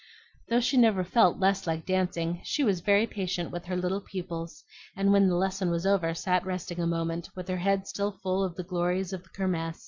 Though 0.49 0.61
she 0.61 0.77
never 0.77 1.03
felt 1.03 1.37
less 1.37 1.67
like 1.67 1.85
dancing, 1.85 2.41
she 2.43 2.63
was 2.63 2.79
very 2.79 3.05
patient 3.05 3.51
with 3.51 3.65
her 3.65 3.75
little 3.75 4.01
pupils, 4.01 4.63
and 4.97 5.11
when 5.13 5.27
the 5.27 5.35
lesson 5.35 5.69
was 5.69 5.85
over 5.85 6.15
sat 6.15 6.43
resting 6.43 6.79
a 6.79 6.87
moment, 6.87 7.29
with 7.35 7.47
her 7.49 7.57
head 7.57 7.85
still 7.87 8.11
full 8.11 8.43
of 8.43 8.55
the 8.55 8.63
glories 8.63 9.13
of 9.13 9.21
the 9.21 9.29
Kirmess. 9.29 9.79